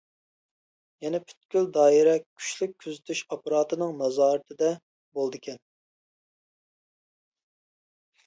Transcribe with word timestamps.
يەنە 1.05 1.19
پۈتكۈل 1.25 1.67
دائىرە 1.73 2.13
كۈچلۈك 2.23 2.73
كۆزىتىش 2.85 3.21
ئاپپاراتىنىڭ 3.35 3.93
نازارىتىدە 3.99 4.71
بولىدىكەن. 5.19 5.61